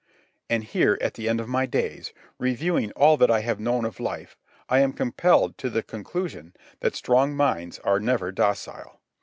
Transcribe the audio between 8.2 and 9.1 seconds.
docile.